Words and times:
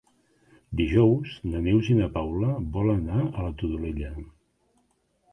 Dijous 0.79 1.33
na 1.49 1.59
Neus 1.65 1.91
i 1.95 1.97
na 1.99 2.07
Paula 2.15 2.49
volen 2.77 3.03
anar 3.03 3.27
a 3.27 3.45
la 3.49 3.53
Todolella. 3.61 4.09